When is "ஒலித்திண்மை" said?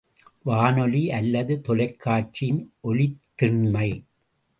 2.83-3.87